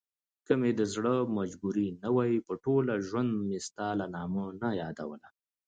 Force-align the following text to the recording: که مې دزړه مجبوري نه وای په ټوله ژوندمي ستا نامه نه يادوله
که 0.45 0.53
مې 0.59 0.71
دزړه 0.79 1.15
مجبوري 1.37 1.87
نه 2.03 2.09
وای 2.15 2.45
په 2.47 2.53
ټوله 2.63 2.93
ژوندمي 3.07 3.59
ستا 3.67 3.87
نامه 4.13 4.45
نه 4.61 4.69
يادوله 4.81 5.29